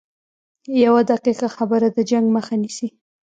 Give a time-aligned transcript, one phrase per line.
[0.83, 2.87] یوه دقیقه خبره د جنګ مخه نیسي